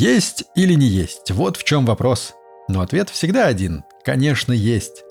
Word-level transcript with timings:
Есть 0.00 0.44
или 0.54 0.72
не 0.72 0.86
есть? 0.86 1.30
Вот 1.30 1.58
в 1.58 1.64
чем 1.64 1.84
вопрос. 1.84 2.32
Но 2.70 2.80
ответ 2.80 3.10
всегда 3.10 3.46
один. 3.48 3.84
Конечно, 4.02 4.54
есть. 4.54 5.04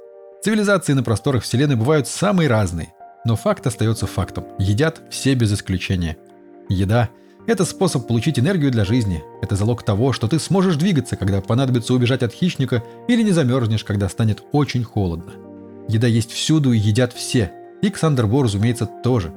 Цивилизации 0.43 0.93
на 0.93 1.03
просторах 1.03 1.43
Вселенной 1.43 1.75
бывают 1.75 2.07
самые 2.07 2.49
разные. 2.49 2.91
Но 3.23 3.35
факт 3.35 3.67
остается 3.67 4.07
фактом. 4.07 4.45
Едят 4.57 4.99
все 5.11 5.35
без 5.35 5.53
исключения. 5.53 6.17
Еда– 6.69 7.09
это 7.45 7.65
способ 7.65 8.07
получить 8.07 8.39
энергию 8.39 8.71
для 8.71 8.83
жизни. 8.83 9.23
Это 9.43 9.55
залог 9.55 9.83
того, 9.83 10.11
что 10.11 10.27
ты 10.27 10.39
сможешь 10.39 10.75
двигаться, 10.75 11.17
когда 11.17 11.39
понадобится 11.39 11.93
убежать 11.93 12.23
от 12.23 12.33
хищника, 12.33 12.83
или 13.07 13.21
не 13.21 13.31
замерзнешь, 13.31 13.83
когда 13.83 14.09
станет 14.09 14.41
очень 14.53 14.83
холодно. 14.83 15.33
Еда 15.87 16.07
есть 16.07 16.31
всюду 16.31 16.71
и 16.71 16.79
едят 16.79 17.13
все. 17.13 17.51
И 17.83 17.91
Ксандер 17.91 18.25
Бо, 18.25 18.41
разумеется, 18.41 18.87
тоже. 19.03 19.31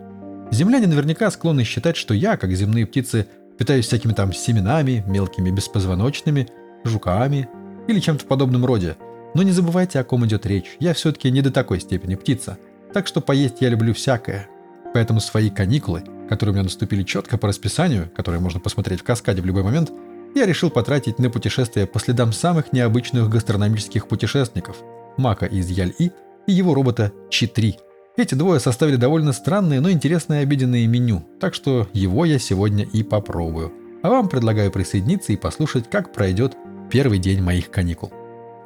Земляне 0.50 0.86
наверняка 0.86 1.30
склонны 1.30 1.64
считать, 1.64 1.98
что 1.98 2.14
я, 2.14 2.38
как 2.38 2.52
земные 2.52 2.86
птицы, 2.86 3.26
питаюсь 3.58 3.86
всякими 3.86 4.12
там 4.12 4.32
семенами, 4.32 5.04
мелкими 5.06 5.50
беспозвоночными, 5.50 6.48
жуками 6.84 7.48
или 7.88 8.00
чем-то 8.00 8.24
в 8.24 8.28
подобном 8.28 8.64
роде. 8.64 8.96
Но 9.34 9.42
не 9.42 9.52
забывайте, 9.52 9.98
о 9.98 10.04
ком 10.04 10.26
идет 10.26 10.46
речь. 10.46 10.76
Я 10.78 10.94
все-таки 10.94 11.30
не 11.30 11.42
до 11.42 11.50
такой 11.50 11.80
степени 11.80 12.14
птица. 12.14 12.58
Так 12.92 13.06
что 13.06 13.20
поесть 13.20 13.60
я 13.60 13.68
люблю 13.70 13.94
всякое. 13.94 14.48
Поэтому 14.92 15.20
свои 15.20 15.48
каникулы, 15.48 16.02
которые 16.28 16.52
у 16.52 16.54
меня 16.54 16.64
наступили 16.64 17.02
четко 17.02 17.38
по 17.38 17.48
расписанию, 17.48 18.10
которые 18.14 18.40
можно 18.40 18.60
посмотреть 18.60 19.00
в 19.00 19.04
каскаде 19.04 19.40
в 19.40 19.46
любой 19.46 19.62
момент, 19.62 19.90
я 20.34 20.46
решил 20.46 20.70
потратить 20.70 21.18
на 21.18 21.30
путешествие 21.30 21.86
по 21.86 21.98
следам 21.98 22.32
самых 22.32 22.72
необычных 22.72 23.28
гастрономических 23.28 24.08
путешественников– 24.08 24.76
Мака 25.16 25.46
из 25.46 25.68
Яль-И 25.68 26.10
и 26.46 26.52
его 26.52 26.74
робота 26.74 27.12
Чи-3. 27.30 27.74
Эти 28.14 28.34
двое 28.34 28.60
составили 28.60 28.96
довольно 28.96 29.32
странное, 29.32 29.80
но 29.80 29.90
интересное 29.90 30.42
обеденное 30.42 30.86
меню, 30.86 31.26
так 31.40 31.54
что 31.54 31.88
его 31.94 32.26
я 32.26 32.38
сегодня 32.38 32.84
и 32.84 33.02
попробую. 33.02 33.72
А 34.02 34.10
вам 34.10 34.28
предлагаю 34.28 34.70
присоединиться 34.70 35.32
и 35.32 35.36
послушать, 35.36 35.88
как 35.88 36.12
пройдет 36.12 36.54
первый 36.90 37.18
день 37.18 37.40
моих 37.40 37.70
каникул. 37.70 38.12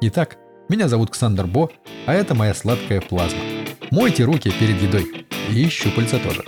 Итак, 0.01 0.35
меня 0.67 0.89
зовут 0.89 1.11
Ксандер 1.11 1.47
Бо, 1.47 1.69
а 2.05 2.13
это 2.13 2.35
моя 2.35 2.53
сладкая 2.53 2.99
плазма. 2.99 3.39
Мойте 3.89 4.25
руки 4.25 4.51
перед 4.59 4.81
едой. 4.81 5.25
И 5.49 5.69
щупальца 5.69 6.19
тоже. 6.19 6.43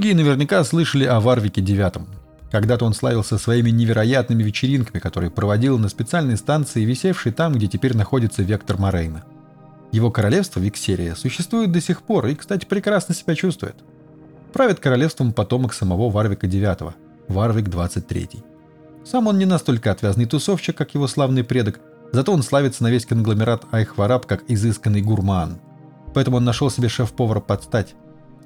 Многие 0.00 0.14
наверняка 0.14 0.64
слышали 0.64 1.04
о 1.04 1.20
Варвике 1.20 1.60
Девятом. 1.60 2.08
Когда-то 2.50 2.86
он 2.86 2.94
славился 2.94 3.36
своими 3.36 3.68
невероятными 3.68 4.42
вечеринками, 4.42 4.98
которые 4.98 5.30
проводил 5.30 5.78
на 5.78 5.90
специальной 5.90 6.38
станции, 6.38 6.86
висевшей 6.86 7.32
там, 7.32 7.52
где 7.52 7.66
теперь 7.66 7.94
находится 7.94 8.42
Вектор 8.42 8.78
Морейна. 8.78 9.24
Его 9.92 10.10
королевство 10.10 10.58
Виксерия 10.58 11.14
существует 11.16 11.70
до 11.70 11.82
сих 11.82 12.00
пор 12.00 12.28
и, 12.28 12.34
кстати, 12.34 12.64
прекрасно 12.64 13.14
себя 13.14 13.34
чувствует. 13.34 13.74
Правит 14.54 14.80
королевством 14.80 15.34
потомок 15.34 15.74
самого 15.74 16.08
Варвика 16.08 16.46
IX, 16.46 16.94
Варвик 17.28 17.68
23. 17.68 18.30
Сам 19.04 19.26
он 19.26 19.36
не 19.36 19.44
настолько 19.44 19.90
отвязный 19.90 20.24
тусовщик, 20.24 20.78
как 20.78 20.94
его 20.94 21.08
славный 21.08 21.44
предок, 21.44 21.78
зато 22.10 22.32
он 22.32 22.42
славится 22.42 22.84
на 22.84 22.90
весь 22.90 23.04
конгломерат 23.04 23.66
Айхвараб 23.70 24.24
как 24.24 24.44
изысканный 24.48 25.02
гурман. 25.02 25.60
Поэтому 26.14 26.38
он 26.38 26.46
нашел 26.46 26.70
себе 26.70 26.88
шеф-повара 26.88 27.40
под 27.40 27.64
стать. 27.64 27.94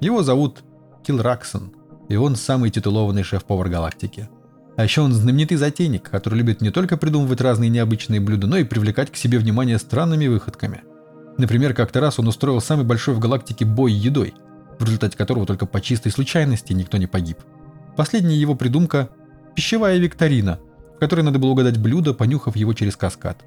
Его 0.01 0.21
зовут 0.21 0.61
Килраксон, 1.05 1.71
и 2.09 2.15
он 2.15 2.35
самый 2.35 2.71
титулованный 2.71 3.23
шеф-повар 3.23 3.69
галактики. 3.69 4.29
А 4.75 4.83
еще 4.83 5.01
он 5.01 5.13
знаменитый 5.13 5.57
затейник, 5.57 6.09
который 6.09 6.35
любит 6.35 6.61
не 6.61 6.71
только 6.71 6.97
придумывать 6.97 7.41
разные 7.41 7.69
необычные 7.69 8.19
блюда, 8.19 8.47
но 8.47 8.57
и 8.57 8.63
привлекать 8.63 9.11
к 9.11 9.15
себе 9.15 9.37
внимание 9.37 9.77
странными 9.77 10.27
выходками. 10.27 10.81
Например, 11.37 11.73
как-то 11.73 11.99
раз 11.99 12.19
он 12.19 12.27
устроил 12.27 12.59
самый 12.59 12.85
большой 12.85 13.13
в 13.13 13.19
галактике 13.19 13.65
бой 13.65 13.93
едой, 13.93 14.33
в 14.79 14.83
результате 14.83 15.17
которого 15.17 15.45
только 15.45 15.65
по 15.65 15.79
чистой 15.79 16.11
случайности 16.11 16.73
никто 16.73 16.97
не 16.97 17.07
погиб. 17.07 17.37
Последняя 17.95 18.35
его 18.35 18.55
придумка– 18.55 19.09
пищевая 19.55 19.97
викторина, 19.97 20.59
в 20.95 20.99
которой 20.99 21.21
надо 21.21 21.39
было 21.39 21.51
угадать 21.51 21.77
блюдо, 21.77 22.13
понюхав 22.13 22.55
его 22.55 22.73
через 22.73 22.97
каскад. 22.97 23.45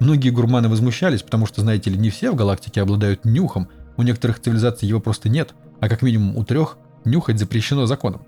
Многие 0.00 0.30
гурманы 0.30 0.68
возмущались, 0.68 1.22
потому 1.22 1.46
что, 1.46 1.62
знаете 1.62 1.90
ли, 1.90 1.98
не 1.98 2.10
все 2.10 2.30
в 2.30 2.34
галактике 2.34 2.82
обладают 2.82 3.24
нюхом, 3.24 3.68
У 3.98 4.02
некоторых 4.02 4.38
цивилизаций 4.38 4.88
его 4.88 5.00
просто 5.00 5.28
нет, 5.28 5.54
а 5.80 5.88
как 5.88 6.02
минимум 6.02 6.36
у 6.36 6.44
трех 6.44 6.78
нюхать 7.04 7.38
запрещено 7.38 7.86
законом. 7.86 8.22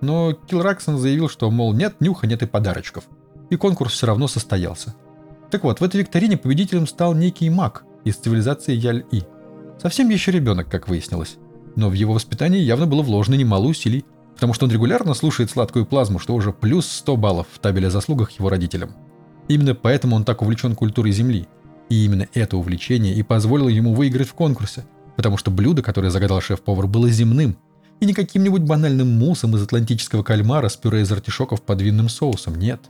Но 0.00 0.32
Килраксон 0.32 0.98
заявил, 0.98 1.28
что, 1.28 1.50
мол, 1.50 1.72
нет 1.72 2.00
нюха, 2.00 2.26
нет 2.26 2.42
и 2.42 2.46
подарочков. 2.46 3.04
И 3.50 3.56
конкурс 3.56 3.92
все 3.92 4.06
равно 4.06 4.28
состоялся. 4.28 4.94
Так 5.50 5.64
вот, 5.64 5.80
в 5.80 5.84
этой 5.84 6.00
викторине 6.00 6.36
победителем 6.36 6.86
стал 6.86 7.14
некий 7.14 7.48
маг 7.48 7.84
из 8.04 8.16
цивилизации 8.16 8.74
Яль-И. 8.74 9.22
Совсем 9.80 10.08
еще 10.08 10.30
ребенок, 10.30 10.68
как 10.68 10.88
выяснилось. 10.88 11.36
Но 11.76 11.88
в 11.88 11.92
его 11.92 12.12
воспитании 12.14 12.60
явно 12.60 12.86
было 12.86 13.02
вложено 13.02 13.34
немало 13.34 13.66
усилий, 13.66 14.04
потому 14.34 14.52
что 14.52 14.66
он 14.66 14.72
регулярно 14.72 15.14
слушает 15.14 15.50
сладкую 15.50 15.86
плазму, 15.86 16.18
что 16.18 16.34
уже 16.34 16.52
плюс 16.52 16.86
100 16.86 17.16
баллов 17.16 17.46
в 17.52 17.58
табеле 17.58 17.88
о 17.88 17.90
заслугах 17.90 18.32
его 18.32 18.48
родителям. 18.48 18.94
Именно 19.48 19.74
поэтому 19.74 20.16
он 20.16 20.24
так 20.24 20.42
увлечен 20.42 20.74
культурой 20.74 21.12
Земли. 21.12 21.46
И 21.90 22.04
именно 22.04 22.26
это 22.32 22.56
увлечение 22.56 23.14
и 23.14 23.22
позволило 23.22 23.68
ему 23.68 23.94
выиграть 23.94 24.28
в 24.28 24.34
конкурсе, 24.34 24.84
потому 25.16 25.36
что 25.36 25.50
блюдо, 25.50 25.82
которое 25.82 26.10
загадал 26.10 26.40
шеф-повар, 26.40 26.86
было 26.86 27.10
земным, 27.10 27.58
и 28.00 28.06
не 28.06 28.14
каким-нибудь 28.14 28.62
банальным 28.62 29.08
муссом 29.18 29.56
из 29.56 29.62
атлантического 29.62 30.22
кальмара 30.22 30.68
с 30.68 30.76
пюре 30.76 31.02
из 31.02 31.12
артишоков 31.12 31.62
под 31.62 31.80
винным 31.82 32.08
соусом, 32.08 32.56
нет. 32.56 32.80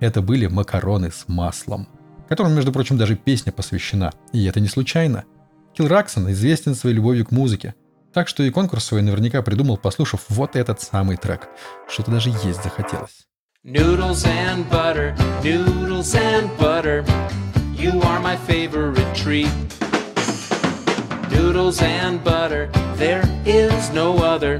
Это 0.00 0.22
были 0.22 0.46
макароны 0.46 1.10
с 1.10 1.24
маслом, 1.28 1.88
которым, 2.28 2.54
между 2.54 2.72
прочим, 2.72 2.98
даже 2.98 3.16
песня 3.16 3.52
посвящена, 3.52 4.12
и 4.32 4.44
это 4.44 4.60
не 4.60 4.68
случайно. 4.68 5.24
Килл 5.74 5.88
Раксон 5.88 6.30
известен 6.30 6.74
своей 6.74 6.96
любовью 6.96 7.26
к 7.26 7.30
музыке, 7.30 7.74
так 8.12 8.28
что 8.28 8.42
и 8.42 8.50
конкурс 8.50 8.84
свой 8.84 9.02
наверняка 9.02 9.42
придумал, 9.42 9.76
послушав 9.76 10.24
вот 10.28 10.56
этот 10.56 10.80
самый 10.80 11.16
трек. 11.16 11.48
Что-то 11.88 12.10
даже 12.10 12.30
есть 12.30 12.62
захотелось. 12.62 13.26
Noodles 13.64 14.26
and 14.26 14.68
butter, 14.70 15.16
noodles 15.42 16.14
and 16.14 16.50
butter, 16.58 17.04
you 17.76 18.00
are 18.02 18.20
my 18.20 18.36
favorite 18.46 19.14
treat. 19.14 19.48
Noodles 21.54 21.82
and 21.82 22.24
butter, 22.24 22.66
there 22.96 23.22
is 23.46 23.90
no 23.90 24.16
other, 24.16 24.58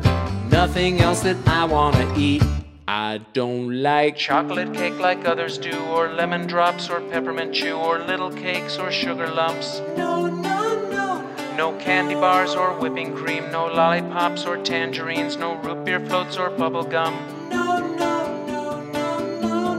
nothing 0.48 1.00
else 1.00 1.22
that 1.22 1.36
I 1.44 1.64
wanna 1.64 2.06
eat. 2.16 2.40
I 2.86 3.18
don't 3.32 3.82
like 3.82 4.16
chocolate 4.16 4.72
cake 4.72 5.00
like 5.00 5.26
others 5.26 5.58
do, 5.58 5.76
or 5.86 6.10
lemon 6.10 6.46
drops, 6.46 6.88
or 6.88 7.00
peppermint 7.00 7.52
chew, 7.52 7.74
or 7.74 7.98
little 7.98 8.30
cakes, 8.30 8.78
or 8.78 8.92
sugar 8.92 9.26
lumps. 9.26 9.80
No, 9.96 10.26
no, 10.26 10.88
no. 10.88 11.28
No 11.56 11.72
candy 11.80 12.14
bars 12.14 12.54
or 12.54 12.78
whipping 12.78 13.12
cream, 13.12 13.50
no 13.50 13.66
lollipops 13.66 14.46
or 14.46 14.56
tangerines, 14.58 15.36
no 15.36 15.56
root 15.56 15.84
beer 15.84 15.98
floats 15.98 16.36
or 16.36 16.48
bubble 16.50 16.84
gum. 16.84 17.12
No, 17.50 17.80
no. 17.80 18.46
No, 18.46 18.80
no, 18.92 19.20
no, 19.40 19.74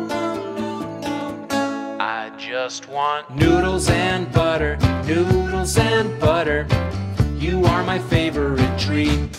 no, 1.00 1.46
no. 1.50 1.98
I 1.98 2.30
just 2.38 2.90
want 2.90 3.34
noodles 3.34 3.90
and 3.90 4.30
butter, 4.34 4.76
noodles 5.08 5.78
and 5.78 6.20
butter. 6.20 6.68
You 7.46 7.64
are 7.66 7.84
my 7.84 8.00
favorite 8.00 8.80
treat. 8.80 9.30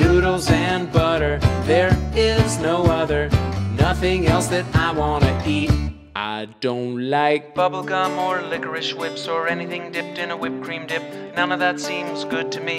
Noodles 0.00 0.50
and 0.50 0.92
butter, 0.92 1.38
there 1.62 1.96
is 2.16 2.58
no 2.58 2.86
other. 2.86 3.30
Nothing 3.78 4.26
else 4.26 4.48
that 4.48 4.66
I 4.74 4.90
wanna 4.90 5.40
eat. 5.46 5.70
I 6.16 6.48
don't 6.58 7.08
like 7.08 7.54
bubblegum 7.54 8.18
or 8.18 8.42
licorice 8.42 8.92
whips 8.94 9.28
or 9.28 9.46
anything 9.46 9.92
dipped 9.92 10.18
in 10.18 10.32
a 10.32 10.36
whipped 10.36 10.64
cream 10.64 10.88
dip. 10.88 11.04
None 11.36 11.52
of 11.52 11.60
that 11.60 11.78
seems 11.78 12.24
good 12.24 12.50
to 12.50 12.60
me 12.60 12.78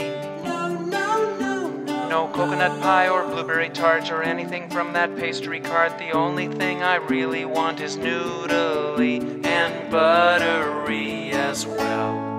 no 2.11 2.27
coconut 2.33 2.77
pie 2.81 3.07
or 3.07 3.25
blueberry 3.25 3.69
tart 3.69 4.11
or 4.11 4.21
anything 4.21 4.69
from 4.69 4.91
that 4.91 5.15
pastry 5.15 5.61
cart. 5.61 5.97
The 5.97 6.11
only 6.11 6.49
thing 6.49 6.83
I 6.83 6.95
really 6.95 7.45
want 7.45 7.79
is 7.79 7.95
noodly 7.95 9.45
and 9.45 9.89
buttery 9.89 11.31
as 11.31 11.65
well. 11.65 12.30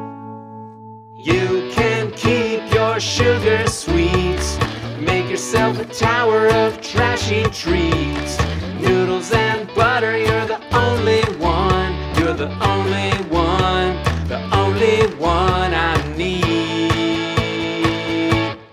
You 1.22 1.70
can 1.70 2.10
keep 2.10 2.74
your 2.74 2.98
sugar 2.98 3.64
sweets, 3.68 4.58
make 4.98 5.30
yourself 5.30 5.78
a 5.78 5.84
tower 5.84 6.48
of 6.48 6.80
trashy 6.80 7.44
treats. 7.44 8.36
Noodles 8.80 9.30
and 9.30 9.72
butter, 9.72 10.18
you're 10.18 10.46
the 10.46 10.60
only 10.76 11.22
one, 11.38 11.92
you're 12.18 12.34
the 12.34 12.50
only 12.66 13.12
one, 13.30 14.02
the 14.26 14.40
only 14.52 15.06
one 15.14 15.72
I 15.72 15.94
need. 16.16 16.90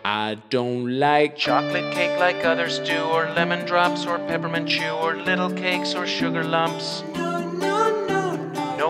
I 0.03 0.33
don't 0.49 0.97
like 0.97 1.35
chocolate 1.37 1.93
cake 1.93 2.19
like 2.19 2.43
others 2.43 2.79
do, 2.79 2.97
or 2.97 3.25
lemon 3.35 3.63
drops, 3.67 4.07
or 4.07 4.17
peppermint 4.17 4.67
chew, 4.67 4.89
or 4.89 5.17
little 5.17 5.51
cakes, 5.51 5.93
or 5.93 6.07
sugar 6.07 6.43
lumps. 6.43 7.03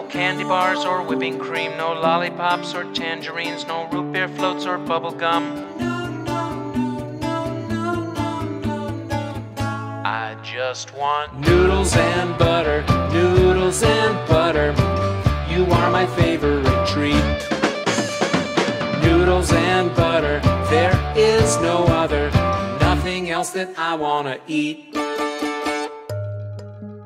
Candy 0.10 0.44
bars 0.44 0.86
or 0.86 1.04
whipping 1.04 1.38
cream, 1.38 1.78
no 1.78 1.94
lollipops 1.94 2.74
or 2.74 2.84
tangerines, 2.94 3.68
no 3.68 3.88
root 3.90 4.12
beer 4.12 4.28
floats 4.28 4.66
or 4.66 4.78
bubble 4.78 5.12
gum. 5.12 5.68
No, 5.78 6.08
no, 6.08 6.64
no, 6.64 7.40
I 10.04 10.36
just 10.44 10.96
want 10.96 11.40
noodles 11.40 11.96
and 11.96 12.38
butter, 12.40 12.84
noodles 13.14 13.84
and 13.84 14.28
butter. 14.28 14.74
You 15.48 15.66
are 15.66 15.92
my 15.92 16.08
favorite 16.08 16.66
treat. 16.88 17.14
Noodles 19.04 19.52
and 19.54 19.96
butter. 19.96 20.40
There 20.70 21.14
is 21.16 21.58
no 21.58 21.86
other, 21.86 22.32
nothing 22.80 23.30
else 23.30 23.52
that 23.52 23.78
I 23.78 23.94
wanna 23.94 24.40
eat. 24.48 24.96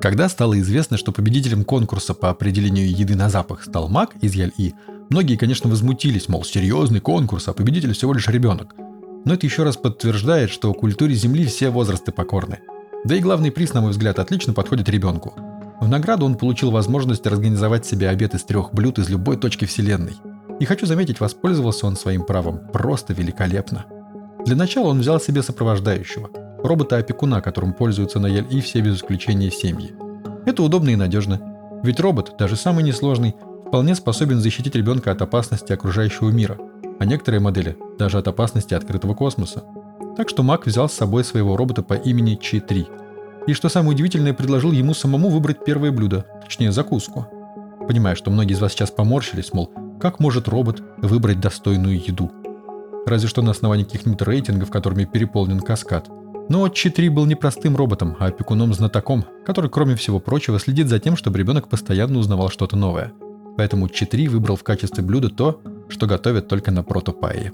Когда 0.04 0.28
стало 0.28 0.60
известно, 0.60 0.98
что 0.98 1.14
победителем 1.14 1.64
конкурса 1.64 2.14
по 2.14 2.30
определению 2.30 2.92
еды 2.92 3.16
на 3.16 3.30
запах 3.30 3.64
стал 3.64 3.88
маг 3.88 4.12
из 4.20 4.34
Яль-И, 4.34 4.74
многие, 5.10 5.38
конечно, 5.38 5.70
возмутились, 5.70 6.28
мол, 6.28 6.44
серьезный 6.44 7.00
конкурс, 7.00 7.48
а 7.48 7.54
победитель 7.54 7.94
всего 7.94 8.14
лишь 8.14 8.28
ребенок. 8.28 8.76
Но 9.24 9.36
это 9.36 9.46
еще 9.46 9.64
раз 9.64 9.78
подтверждает, 9.78 10.50
что 10.50 10.74
культуре 10.74 11.16
Земли 11.16 11.46
все 11.46 11.70
возрасты 11.70 12.12
покорны. 12.12 12.60
Да 13.06 13.16
и 13.16 13.22
главный 13.22 13.50
приз, 13.50 13.74
на 13.74 13.80
мой 13.80 13.92
взгляд, 13.92 14.20
отлично 14.20 14.52
подходит 14.52 14.90
ребенку. 14.90 15.36
В 15.80 15.88
награду 15.88 16.26
он 16.26 16.36
получил 16.36 16.70
возможность 16.70 17.26
организовать 17.26 17.86
себе 17.86 18.10
обед 18.10 18.36
из 18.36 18.44
трех 18.44 18.74
блюд 18.74 19.00
из 19.00 19.08
любой 19.08 19.38
точки 19.38 19.64
Вселенной– 19.64 20.18
и 20.60 20.66
хочу 20.66 20.86
заметить, 20.86 21.20
воспользовался 21.20 21.88
он 21.88 21.96
своим 21.96 22.24
правом 22.26 22.60
просто 22.72 23.14
великолепно. 23.14 23.86
Для 24.46 24.56
начала 24.56 24.90
он 24.90 25.00
взял 25.00 25.20
себе 25.20 25.42
сопровождающего, 25.42 26.30
робота-опекуна, 26.64 27.42
которым 27.42 27.74
пользуются 27.74 28.20
на 28.20 28.28
Ель 28.28 28.48
и 28.50 28.62
все 28.62 28.82
без 28.82 28.98
исключения 28.98 29.52
семьи. 29.52 29.94
Это 30.46 30.64
удобно 30.64 30.90
и 30.90 30.96
надежно, 30.96 31.40
ведь 31.84 32.00
робот, 32.00 32.36
даже 32.40 32.56
самый 32.56 32.84
несложный, 32.84 33.36
вполне 33.68 33.96
способен 33.96 34.40
защитить 34.40 34.76
ребенка 34.76 35.12
от 35.12 35.22
опасности 35.22 35.74
окружающего 35.74 36.30
мира, 36.30 36.58
а 37.00 37.06
некоторые 37.06 37.42
модели 37.42 37.78
даже 37.98 38.18
от 38.18 38.28
опасности 38.28 38.74
открытого 38.74 39.14
космоса. 39.14 39.64
Так 40.16 40.30
что 40.30 40.44
Мак 40.44 40.66
взял 40.66 40.88
с 40.88 40.94
собой 40.94 41.24
своего 41.24 41.58
робота 41.58 41.84
по 41.84 41.94
имени 41.94 42.40
Чи-3. 42.42 42.88
И 43.48 43.54
что 43.54 43.68
самое 43.68 43.94
удивительное, 43.94 44.34
предложил 44.34 44.72
ему 44.72 44.94
самому 44.94 45.30
выбрать 45.30 45.66
первое 45.66 45.92
блюдо, 45.92 46.26
точнее 46.42 46.72
закуску. 46.72 47.28
Понимаю, 47.88 48.16
что 48.16 48.32
многие 48.32 48.54
из 48.54 48.62
вас 48.62 48.72
сейчас 48.72 48.92
поморщились, 48.92 49.52
мол, 49.54 49.72
как 50.00 50.20
может 50.20 50.48
робот 50.48 50.82
выбрать 50.98 51.42
достойную 51.42 51.98
еду? 51.98 52.32
Разве 53.06 53.28
что 53.28 53.42
на 53.42 53.52
основании 53.52 53.84
каких-нибудь 53.84 54.22
рейтингов, 54.22 54.70
которыми 54.70 55.04
переполнен 55.04 55.60
каскад. 55.60 56.10
Но 56.50 56.68
Чи-3 56.68 57.10
был 57.10 57.26
не 57.26 57.36
простым 57.36 57.76
роботом, 57.76 58.16
а 58.20 58.28
опекуном-знатоком, 58.28 59.26
который, 59.46 59.70
кроме 59.70 59.96
всего 59.96 60.20
прочего, 60.20 60.60
следит 60.60 60.90
за 60.90 61.00
тем, 61.00 61.16
чтобы 61.16 61.40
ребенок 61.40 61.70
постоянно 61.70 62.20
узнавал 62.20 62.50
что-то 62.50 62.76
новое. 62.76 63.14
Поэтому 63.58 63.88
Чи-3 63.88 64.30
выбрал 64.30 64.56
в 64.56 64.64
качестве 64.64 65.04
блюда 65.04 65.30
то, 65.30 65.62
что 65.90 66.08
готовят 66.08 66.48
только 66.48 66.72
на 66.72 66.84
протопае. 66.84 67.54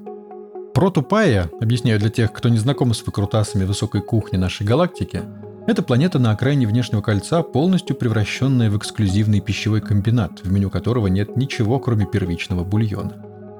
Протопая, 0.74 1.50
объясняю 1.60 2.00
для 2.00 2.10
тех, 2.10 2.32
кто 2.32 2.50
не 2.50 2.58
знаком 2.58 2.94
с 2.94 3.06
выкрутасами 3.06 3.66
высокой 3.66 4.02
кухни 4.02 4.38
нашей 4.38 4.66
галактики, 4.66 5.24
это 5.68 5.84
планета 5.84 6.20
на 6.20 6.32
окраине 6.32 6.68
внешнего 6.68 7.02
кольца, 7.02 7.44
полностью 7.44 7.96
превращенная 7.96 8.72
в 8.72 8.78
эксклюзивный 8.78 9.40
пищевой 9.40 9.82
комбинат, 9.82 10.40
в 10.44 10.52
меню 10.52 10.70
которого 10.70 11.08
нет 11.08 11.36
ничего, 11.36 11.80
кроме 11.80 12.06
первичного 12.06 12.64
бульона. 12.64 13.14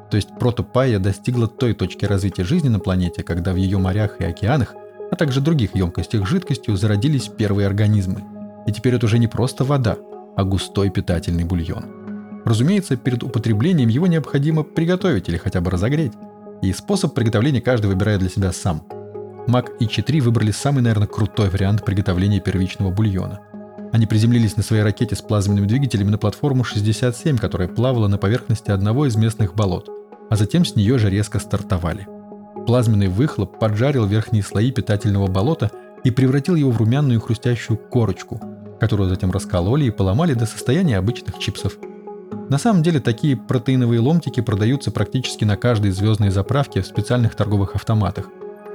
То 0.10 0.18
есть 0.18 0.30
протопая 0.40 0.98
достигла 0.98 1.48
той 1.48 1.74
точки 1.74 2.06
развития 2.06 2.44
жизни 2.44 2.70
на 2.70 2.80
планете, 2.80 3.22
когда 3.22 3.54
в 3.54 3.58
ее 3.58 3.78
морях 3.78 4.22
и 4.22 4.24
океанах, 4.24 4.74
а 5.12 5.16
также 5.16 5.42
других 5.42 5.76
емкостях 5.76 6.28
жидкостью 6.28 6.78
зародились 6.78 7.28
первые 7.28 7.68
организмы. 7.68 8.24
И 8.68 8.72
теперь 8.72 8.96
это 8.96 9.06
уже 9.06 9.20
не 9.20 9.28
просто 9.28 9.64
вода, 9.64 9.98
а 10.36 10.44
густой 10.44 10.90
питательный 10.90 11.44
бульон. 11.44 12.44
Разумеется, 12.46 12.96
перед 12.96 13.24
употреблением 13.24 13.90
его 13.90 14.08
необходимо 14.08 14.64
приготовить 14.64 15.30
или 15.30 15.38
хотя 15.38 15.62
бы 15.62 15.72
разогреть. 15.72 16.14
И 16.62 16.74
способ 16.74 17.14
приготовления 17.14 17.62
каждый 17.62 17.88
выбирает 17.88 18.20
для 18.20 18.30
себя 18.30 18.52
сам– 18.52 18.84
Мак 19.50 19.72
и 19.80 19.88
Чи-3 19.88 20.22
выбрали 20.22 20.52
самый, 20.52 20.82
наверное, 20.82 21.08
крутой 21.08 21.50
вариант 21.50 21.84
приготовления 21.84 22.40
первичного 22.40 22.92
бульона. 22.92 23.40
Они 23.92 24.06
приземлились 24.06 24.56
на 24.58 24.62
своей 24.62 24.84
ракете 24.84 25.16
с 25.16 25.24
плазменными 25.24 25.66
двигателями 25.66 26.12
на 26.12 26.20
платформу 26.20 26.64
67, 26.64 27.38
которая 27.38 27.68
плавала 27.68 28.08
на 28.08 28.20
поверхности 28.20 28.70
одного 28.70 29.08
из 29.08 29.16
местных 29.16 29.56
болот, 29.56 29.90
а 30.30 30.36
затем 30.36 30.66
с 30.66 30.76
нее 30.76 31.00
же 31.00 31.10
резко 31.10 31.40
стартовали. 31.40 32.08
Плазменный 32.66 33.08
выхлоп 33.08 33.60
поджарил 33.60 34.06
верхние 34.06 34.44
слои 34.44 34.72
питательного 34.72 35.28
болота 35.28 35.72
и 36.04 36.12
превратил 36.12 36.56
его 36.56 36.72
в 36.72 36.78
румяную 36.78 37.20
хрустящую 37.20 37.78
корочку, 37.78 38.40
которую 38.80 39.10
затем 39.10 39.32
раскололи 39.32 39.86
и 39.86 39.92
поломали 39.92 40.34
до 40.34 40.46
состояния 40.46 40.98
обычных 40.98 41.40
чипсов. 41.40 41.78
На 42.50 42.58
самом 42.58 42.82
деле 42.82 43.00
такие 43.00 43.38
протеиновые 43.38 44.00
ломтики 44.00 44.42
продаются 44.42 44.92
практически 44.92 45.46
на 45.46 45.56
каждой 45.56 45.92
звездной 45.92 46.30
заправке 46.30 46.82
в 46.82 46.88
специальных 46.88 47.36
торговых 47.36 47.76
автоматах. 47.76 48.28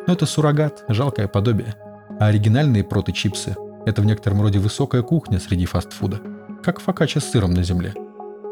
Но 0.06 0.12
это 0.12 0.26
суррогат, 0.26 0.84
жалкое 0.88 1.28
подобие. 1.28 1.74
А 2.20 2.26
оригинальные 2.26 2.84
проточипсы– 2.84 3.56
это 3.86 4.02
в 4.02 4.06
некотором 4.06 4.42
роде 4.42 4.58
высокая 4.58 5.02
кухня 5.02 5.40
среди 5.40 5.66
фастфуда. 5.66 6.20
Как 6.62 6.80
фокачча 6.80 7.20
с 7.20 7.30
сыром 7.30 7.52
на 7.52 7.62
земле. 7.62 7.94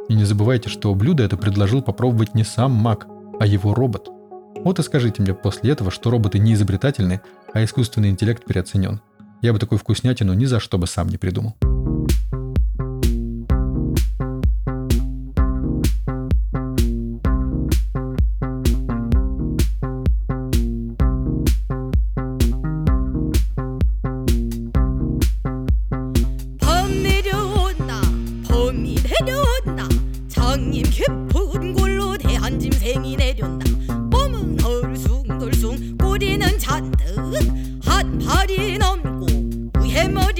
И 0.09 0.15
не 0.15 0.25
забывайте, 0.25 0.69
что 0.69 0.95
блюдо 0.95 1.23
это 1.23 1.37
предложил 1.37 1.83
попробовать 1.83 2.35
не 2.35 2.43
сам 2.43 2.73
Мак, 2.73 3.07
а 3.39 3.47
его 3.47 3.75
робот. 3.75 4.11
Вот 4.65 4.79
и 4.79 4.83
скажите 4.83 5.21
мне 5.23 5.35
после 5.35 5.73
этого, 5.73 5.91
что 5.91 6.11
роботы 6.11 6.39
не 6.39 6.55
изобретательны, 6.55 7.21
а 7.53 7.65
искусственный 7.65 8.11
интеллект 8.11 8.45
переоценен. 8.45 9.01
Я 9.41 9.53
бы 9.53 9.59
такую 9.59 9.79
вкуснятину 9.81 10.35
ни 10.35 10.45
за 10.45 10.61
что 10.61 10.79
бы 10.79 10.87
сам 10.87 11.09
не 11.09 11.19
придумал. 11.19 11.57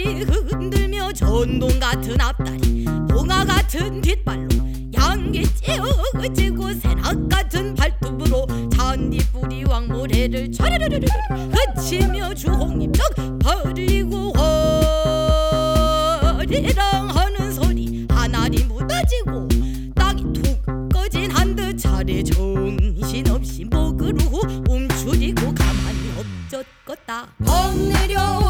머리 0.05 0.23
흔들며 0.25 1.13
전동 1.13 1.69
같은 1.79 2.21
앞다리 2.21 2.85
봉화 3.09 3.45
같은 3.45 4.01
뒷발로 4.01 4.49
양기 4.95 5.45
찌어지고 5.55 6.73
새낙 6.75 7.29
같은 7.29 7.75
발톱으로 7.75 8.47
잔디뿌리 8.71 9.65
왕모래를 9.65 10.51
촤르르르르 10.51 11.07
그치며 11.77 12.35
주홍잎쩍 12.35 13.39
벌리고 13.39 14.33
허리랑 16.23 17.09
하는 17.11 17.53
소리 17.53 18.07
하나리 18.11 18.65
묻어지고 18.65 19.49
땅이 19.95 20.33
툭 20.33 20.89
꺼진 20.93 21.31
한 21.31 21.55
듯 21.55 21.77
차례 21.79 22.23
정신없이 22.25 23.65
목으로 23.67 24.19
움츠리고 24.69 25.55
가만히 25.55 26.13
엎젖겄다. 26.49 27.27
봄 27.45 27.89
내려 27.91 28.42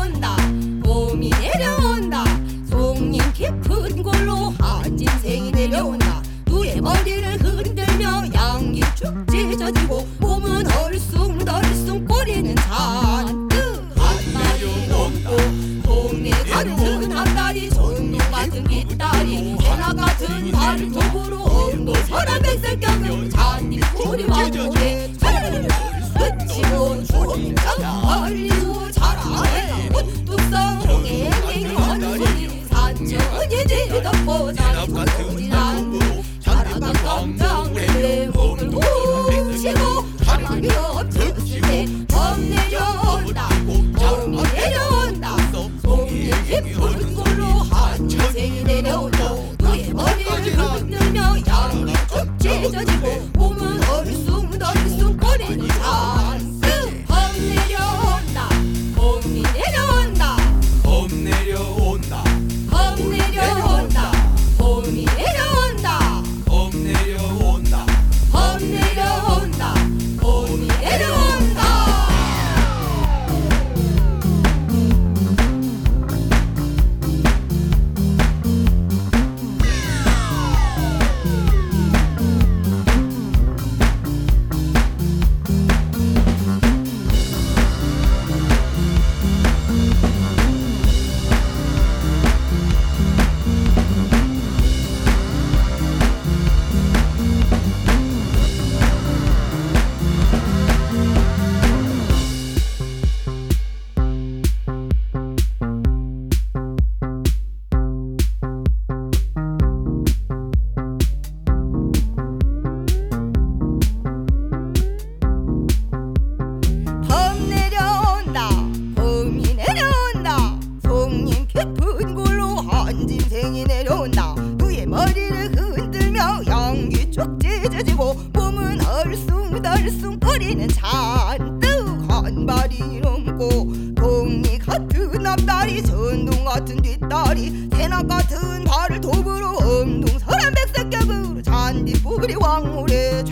꼬리는 130.33 130.67
잔뜩 130.69 132.11
한 132.11 132.47
발이 132.47 133.01
넘고 133.01 133.71
동리 133.95 134.59
같은 134.59 135.27
앞다리 135.27 135.83
전동 135.83 136.43
같은 136.43 136.81
뒷다리 136.81 137.69
새나 137.75 138.03
같은 138.03 138.65
발을 138.65 138.99
도구로 139.03 139.59
엄동설한 139.59 140.55
백색격으로 140.55 141.43
잔디뿌리 141.43 142.37
왕물에 142.41 143.25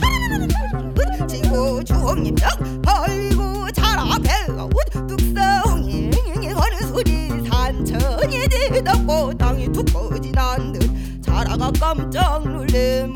지고 1.26 1.83
주홍잎쩍 1.83 2.83
벌리고 2.83 3.71
자라 3.71 4.04
배가 4.23 4.66
우뚝성이 4.66 6.11
하는 6.54 6.78
소리. 6.87 7.30
산천이 7.49 8.47
뒤덮고 8.73 9.33
땅이 9.38 9.73
툭 9.73 9.87
꺼진 9.87 10.37
한듯. 10.37 11.23
자라가 11.23 11.73
깜짝 11.80 12.47
놀래 12.47 13.07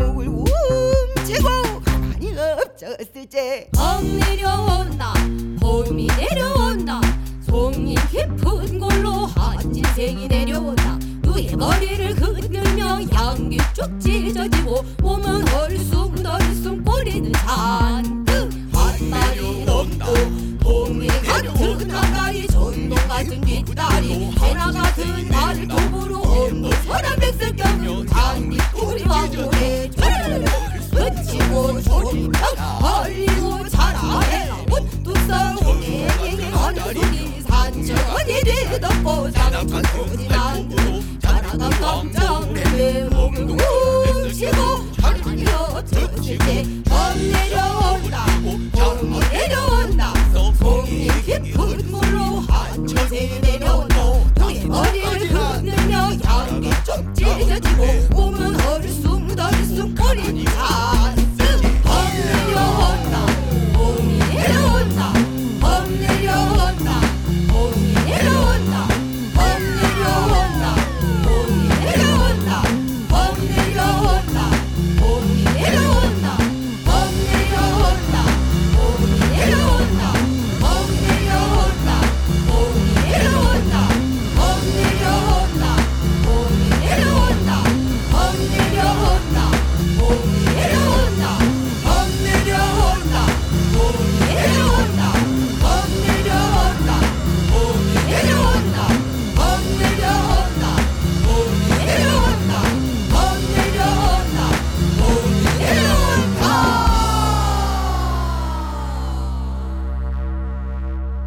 엎쳤을 3.35 3.67
때범 3.73 4.19
내려온다 4.21 5.13
봄이 5.61 6.07
내려온다. 6.07 7.01
송이 7.43 7.97
깊은 8.11 8.79
골로 8.79 9.27
한 9.27 9.75
인생이 9.75 10.29
내려온다. 10.29 10.99
누의 11.23 11.57
머리를 11.57 12.13
흔들며 12.13 13.01
양기 13.13 13.59
쭉 13.75 13.99
찢어지고 13.99 14.85
이리 38.45 38.81
덮고 38.81 39.31
사는 39.31 39.67
천천이만 39.69 40.71
자라던 41.21 41.71
감정을 41.71 43.11
움시고 43.13 44.74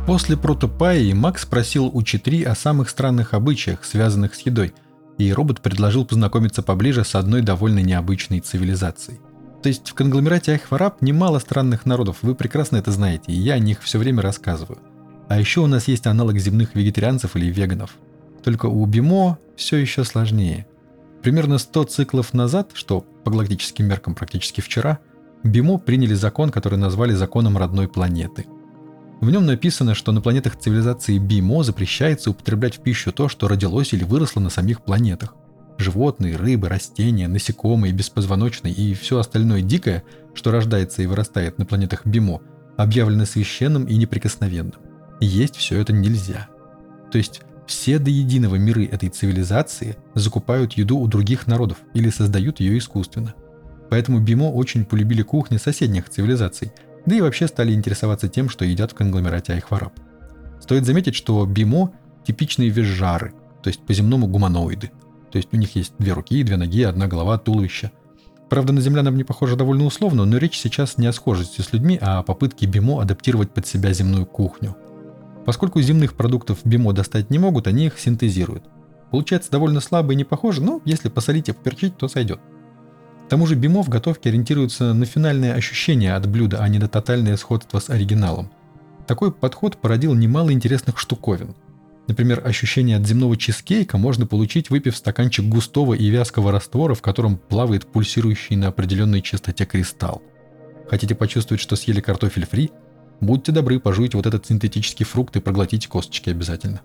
После 0.07 0.37
протопаи 0.37 1.11
Макс 1.11 1.41
спросил 1.41 1.91
у 1.93 2.01
Читри 2.01 2.41
о 2.41 2.55
самых 2.55 2.89
странных 2.89 3.33
обычаях, 3.33 3.83
связанных 3.83 4.35
с 4.35 4.39
едой, 4.39 4.73
и 5.17 5.33
робот 5.33 5.59
предложил 5.59 6.05
познакомиться 6.05 6.63
поближе 6.63 7.03
с 7.03 7.13
одной 7.13 7.41
довольно 7.41 7.79
необычной 7.79 8.39
цивилизацией. 8.39 9.19
То 9.61 9.67
есть 9.67 9.89
в 9.89 9.93
конгломерате 9.95 10.53
Айхвараб 10.53 11.01
немало 11.01 11.39
странных 11.39 11.85
народов, 11.85 12.19
вы 12.21 12.35
прекрасно 12.35 12.77
это 12.77 12.89
знаете, 12.91 13.33
и 13.33 13.35
я 13.35 13.55
о 13.55 13.59
них 13.59 13.83
все 13.83 13.99
время 13.99 14.21
рассказываю. 14.21 14.79
А 15.27 15.37
еще 15.37 15.59
у 15.59 15.67
нас 15.67 15.89
есть 15.89 16.07
аналог 16.07 16.37
земных 16.37 16.73
вегетарианцев 16.73 17.35
или 17.35 17.47
веганов. 17.47 17.97
Только 18.45 18.67
у 18.67 18.85
Бимо 18.85 19.37
все 19.57 19.75
еще 19.75 20.05
сложнее. 20.05 20.67
Примерно 21.21 21.57
100 21.57 21.83
циклов 21.83 22.33
назад, 22.33 22.71
что 22.75 23.01
по 23.25 23.31
галактическим 23.31 23.85
меркам 23.85 24.15
практически 24.15 24.61
вчера, 24.61 24.99
Бимо 25.43 25.77
приняли 25.77 26.13
закон, 26.13 26.49
который 26.49 26.79
назвали 26.79 27.11
законом 27.11 27.57
родной 27.57 27.89
планеты– 27.89 28.45
в 29.19 29.31
нем 29.31 29.45
написано, 29.45 29.95
что 29.95 30.11
на 30.11 30.21
планетах 30.21 30.57
цивилизации 30.57 31.17
Бимо 31.17 31.63
запрещается 31.63 32.29
употреблять 32.29 32.77
в 32.77 32.81
пищу 32.81 33.11
то, 33.11 33.27
что 33.27 33.47
родилось 33.47 33.93
или 33.93 34.03
выросло 34.03 34.39
на 34.39 34.49
самих 34.49 34.83
планетах. 34.83 35.33
Животные, 35.79 36.35
рыбы, 36.35 36.69
растения, 36.69 37.27
насекомые, 37.27 37.93
беспозвоночные 37.93 38.73
и 38.73 38.93
все 38.93 39.19
остальное 39.19 39.61
дикое, 39.61 40.03
что 40.33 40.51
рождается 40.51 41.01
и 41.01 41.07
вырастает 41.07 41.57
на 41.57 41.65
планетах 41.65 42.05
Бимо, 42.05 42.41
объявлено 42.77 43.25
священным 43.25 43.85
и 43.85 43.95
неприкосновенным. 43.95 44.79
есть 45.19 45.55
все 45.55 45.79
это 45.79 45.93
нельзя. 45.93 46.47
То 47.11 47.17
есть 47.17 47.41
все 47.65 47.99
до 47.99 48.11
единого 48.11 48.55
миры 48.55 48.85
этой 48.85 49.09
цивилизации 49.09 49.97
закупают 50.13 50.73
еду 50.73 50.99
у 50.99 51.07
других 51.07 51.47
народов 51.47 51.77
или 51.93 52.09
создают 52.09 52.59
ее 52.59 52.77
искусственно. 52.77 53.33
Поэтому 53.89 54.19
Бимо 54.19 54.51
очень 54.51 54.85
полюбили 54.85 55.23
кухни 55.23 55.57
соседних 55.57 56.07
цивилизаций– 56.09 56.71
да 57.05 57.15
и 57.15 57.21
вообще 57.21 57.47
стали 57.47 57.73
интересоваться 57.73 58.27
тем, 58.27 58.49
что 58.49 58.65
едят 58.65 58.91
в 58.91 58.95
конгломерате 58.95 59.53
Айхвараб. 59.53 59.93
Стоит 60.59 60.85
заметить, 60.85 61.15
что 61.15 61.45
Бимо– 61.45 61.91
типичные 62.25 62.69
визжары, 62.69 63.33
то 63.63 63.69
есть 63.69 63.79
по-земному 63.81 64.27
гуманоиды. 64.27 64.91
То 65.31 65.37
есть 65.37 65.49
у 65.53 65.57
них 65.57 65.75
есть 65.75 65.93
две 65.97 66.13
руки, 66.13 66.43
две 66.43 66.57
ноги, 66.57 66.83
одна 66.83 67.07
голова, 67.07 67.37
туловище. 67.37 67.91
Правда, 68.49 68.73
на 68.73 68.81
землянам 68.81 69.17
не 69.17 69.23
похоже 69.23 69.55
довольно 69.55 69.85
условно, 69.85 70.25
но 70.25 70.37
речь 70.37 70.57
сейчас 70.57 70.97
не 70.97 71.07
о 71.07 71.13
схожести 71.13 71.61
с 71.61 71.73
людьми, 71.73 71.97
а 72.01 72.19
о 72.19 72.23
попытке 72.23 72.65
Бимо 72.65 73.01
адаптировать 73.01 73.51
под 73.51 73.67
себя 73.67 73.93
земную 73.93 74.25
кухню. 74.25 74.75
Поскольку 75.45 75.81
земных 75.81 76.15
продуктов 76.15 76.59
Бимо 76.65 76.93
достать 76.93 77.29
не 77.29 77.39
могут, 77.39 77.67
они 77.67 77.85
их 77.85 77.99
синтезируют. 77.99 78.65
Получается 79.11 79.51
довольно 79.51 79.79
слабо 79.79 80.13
и 80.13 80.15
не 80.15 80.25
похоже, 80.25 80.61
но 80.61 80.81
если 80.83 81.09
посолить 81.09 81.49
и 81.49 81.53
поперчить, 81.53 81.97
то 81.97 82.07
сойдет. 82.07 82.39
К 83.27 83.29
тому 83.29 83.45
же 83.45 83.55
Бимо 83.55 83.83
в 83.83 83.89
готовке 83.89 84.29
ориентируется 84.29 84.93
на 84.93 85.05
финальное 85.05 85.53
ощущение 85.53 86.13
от 86.13 86.29
блюда, 86.29 86.59
а 86.61 86.69
не 86.69 86.79
на 86.79 86.87
тотальное 86.87 87.35
сходство 87.35 87.79
с 87.79 87.89
оригиналом. 87.89 88.49
Такой 89.05 89.33
подход 89.33 89.75
породил 89.75 90.13
немало 90.13 90.53
интересных 90.53 90.97
штуковин. 90.97 91.53
Например, 92.07 92.41
ощущение 92.45 92.95
от 92.95 93.05
земного 93.05 93.35
чизкейка 93.35 93.97
можно 93.97 94.25
получить, 94.25 94.69
выпив 94.69 94.95
стаканчик 94.95 95.43
густого 95.43 95.93
и 95.93 96.07
вязкого 96.07 96.53
раствора, 96.53 96.93
в 96.93 97.01
котором 97.01 97.35
плавает 97.35 97.85
пульсирующий 97.85 98.55
на 98.55 98.69
определенной 98.69 99.21
частоте 99.21 99.65
кристалл. 99.65 100.21
Хотите 100.89 101.13
почувствовать, 101.13 101.59
что 101.59 101.75
съели 101.75 101.99
картофель 101.99 102.45
фри? 102.45 102.71
Будьте 103.19 103.51
добры, 103.51 103.81
пожуйте 103.81 104.15
вот 104.15 104.25
этот 104.25 104.45
синтетический 104.45 105.05
фрукт 105.05 105.35
и 105.35 105.41
проглотите 105.41 105.89
косточки 105.89 106.29
обязательно. 106.29 106.79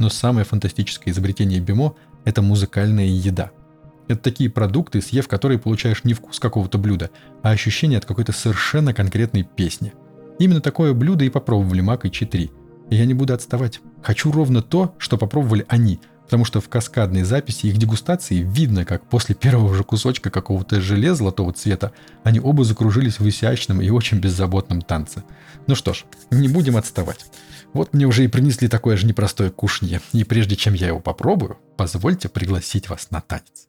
Но 0.00 0.08
самое 0.08 0.44
фантастическое 0.44 1.12
изобретение 1.12 1.60
Бимо– 1.60 1.94
это 2.24 2.42
музыкальная 2.42 3.06
еда– 3.06 3.52
это 4.08 4.20
такие 4.20 4.50
продукты, 4.50 5.00
съев 5.00 5.28
которые 5.28 5.58
получаешь 5.58 6.04
не 6.04 6.14
вкус 6.14 6.38
какого-то 6.38 6.78
блюда, 6.78 7.10
а 7.42 7.50
ощущение 7.50 7.98
от 7.98 8.04
какой-то 8.04 8.32
совершенно 8.32 8.94
конкретной 8.94 9.42
песни. 9.42 9.92
Именно 10.38 10.60
такое 10.60 10.92
блюдо 10.92 11.24
и 11.24 11.30
попробовали 11.30 11.80
Мак 11.80 12.04
и 12.04 12.10
Чи-3. 12.10 12.50
И 12.90 12.96
я 12.96 13.04
не 13.06 13.14
буду 13.14 13.34
отставать. 13.34 13.80
Хочу 14.02 14.30
ровно 14.30 14.62
то, 14.62 14.94
что 14.98 15.16
попробовали 15.16 15.64
они, 15.68 16.00
потому 16.24 16.44
что 16.44 16.60
в 16.60 16.68
каскадной 16.68 17.22
записи 17.22 17.66
их 17.66 17.78
дегустации 17.78 18.38
видно, 18.42 18.84
как 18.84 19.08
после 19.08 19.34
первого 19.34 19.74
же 19.74 19.82
кусочка 19.82 20.30
какого-то 20.30 20.80
желе 20.80 21.14
золотого 21.14 21.52
цвета 21.52 21.92
они 22.22 22.38
оба 22.38 22.64
закружились 22.64 23.18
в 23.18 23.28
изящном 23.28 23.80
и 23.80 23.90
очень 23.90 24.18
беззаботном 24.18 24.82
танце. 24.82 25.24
Ну 25.66 25.74
что 25.74 25.94
ж, 25.94 26.04
не 26.30 26.48
будем 26.48 26.76
отставать. 26.76 27.26
Вот 27.72 27.92
мне 27.92 28.06
уже 28.06 28.24
и 28.24 28.28
принесли 28.28 28.68
такое 28.68 28.96
же 28.96 29.06
непростое 29.06 29.50
кушанье, 29.50 30.00
и 30.12 30.24
прежде 30.24 30.56
чем 30.56 30.74
я 30.74 30.88
его 30.88 31.00
попробую, 31.00 31.58
позвольте 31.76 32.28
пригласить 32.28 32.88
вас 32.88 33.10
на 33.10 33.20
танец. 33.20 33.68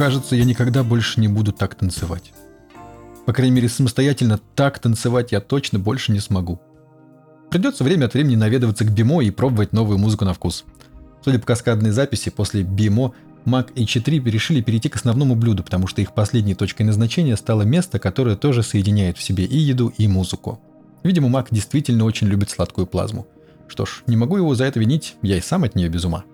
Кажется, 0.00 0.34
я 0.34 0.46
никогда 0.46 0.82
больше 0.82 1.20
не 1.20 1.28
буду 1.28 1.52
так 1.52 1.74
танцевать. 1.74 2.32
По 3.26 3.34
крайней 3.34 3.56
мере, 3.56 3.68
самостоятельно 3.68 4.40
так 4.56 4.78
танцевать 4.78 5.30
я 5.30 5.42
точно 5.42 5.78
больше 5.78 6.10
не 6.10 6.20
смогу. 6.20 6.58
Придется 7.50 7.84
время 7.84 8.06
от 8.06 8.14
времени 8.14 8.34
наведываться 8.34 8.86
к 8.86 8.90
Бимо 8.90 9.20
и 9.20 9.30
пробовать 9.30 9.74
новую 9.74 9.98
музыку 9.98 10.24
на 10.24 10.32
вкус. 10.32 10.64
Судя 11.22 11.38
по 11.38 11.44
каскадной 11.48 11.90
записи, 11.90 12.30
после 12.30 12.62
Бимо 12.62 13.12
Mac 13.44 13.74
и 13.74 13.84
Ч3 13.84 14.24
решили 14.30 14.62
перейти 14.62 14.88
к 14.88 14.96
основному 14.96 15.34
блюду, 15.34 15.62
потому 15.62 15.86
что 15.86 16.00
их 16.00 16.14
последней 16.14 16.54
точкой 16.54 16.84
назначения 16.84 17.36
стало 17.36 17.60
место, 17.60 17.98
которое 17.98 18.36
тоже 18.36 18.62
соединяет 18.62 19.18
в 19.18 19.22
себе 19.22 19.44
и 19.44 19.58
еду, 19.58 19.92
и 19.98 20.08
музыку. 20.08 20.62
Видимо, 21.02 21.28
Mac 21.28 21.48
действительно 21.50 22.06
очень 22.06 22.26
любит 22.26 22.48
сладкую 22.48 22.86
плазму. 22.86 23.26
Что 23.68 23.84
ж, 23.84 24.02
не 24.06 24.16
могу 24.16 24.38
его 24.38 24.54
за 24.54 24.64
это 24.64 24.80
винить, 24.80 25.16
я 25.20 25.36
и 25.36 25.42
сам 25.42 25.64
от 25.64 25.74
нее 25.74 25.90
без 25.90 26.06
ума. 26.06 26.24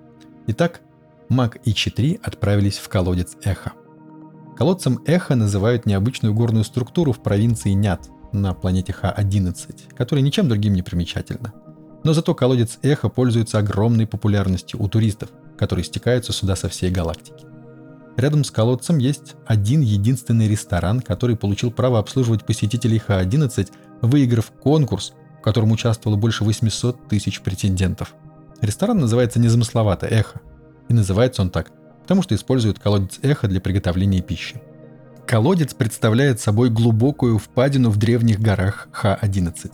Итак, 0.46 0.82
Mac 1.28 1.60
и 1.64 1.72
Ч3 1.72 2.20
отправились 2.22 2.78
в 2.78 2.88
колодец 2.88 3.36
Эхо. 3.42 3.72
Колодцем 4.56 5.00
Эхо 5.06 5.34
называют 5.34 5.86
необычную 5.86 6.34
горную 6.34 6.64
структуру 6.64 7.12
в 7.12 7.22
провинции 7.22 7.70
Нят 7.70 8.08
на 8.32 8.54
планете 8.54 8.92
Х-11, 8.92 9.94
которая 9.94 10.24
ничем 10.24 10.48
другим 10.48 10.74
не 10.74 10.82
примечательна. 10.82 11.52
Но 12.04 12.12
зато 12.12 12.34
колодец 12.34 12.78
Эхо 12.82 13.08
пользуется 13.08 13.58
огромной 13.58 14.06
популярностью 14.06 14.82
у 14.82 14.88
туристов– 14.88 15.30
которые 15.56 15.84
стекаются 15.84 16.32
сюда 16.32 16.56
со 16.56 16.68
всей 16.68 16.90
галактики. 16.90 17.44
Рядом 18.16 18.44
с 18.44 18.50
колодцем 18.50 18.98
есть 18.98 19.34
один 19.46 19.82
единственный 19.82 20.48
ресторан, 20.48 21.00
который 21.00 21.36
получил 21.36 21.70
право 21.70 21.98
обслуживать 21.98 22.46
посетителей 22.46 22.98
Х-11, 22.98 23.70
выиграв 24.00 24.50
конкурс, 24.52 25.12
в 25.38 25.42
котором 25.42 25.72
участвовало 25.72 26.16
больше 26.16 26.44
800 26.44 27.08
тысяч 27.08 27.40
претендентов. 27.42 28.14
Ресторан 28.62 28.98
называется 28.98 29.38
незамысловато 29.38 30.06
«Эхо», 30.06 30.40
и 30.88 30.94
называется 30.94 31.42
он 31.42 31.50
так, 31.50 31.70
потому 32.02 32.22
что 32.22 32.34
использует 32.34 32.78
колодец 32.78 33.18
эхо 33.22 33.48
для 33.48 33.60
приготовления 33.60 34.22
пищи. 34.22 34.60
Колодец 35.26 35.74
представляет 35.74 36.40
собой 36.40 36.70
глубокую 36.70 37.38
впадину 37.38 37.90
в 37.90 37.96
древних 37.96 38.40
горах 38.40 38.88
Х-11. 38.92 39.72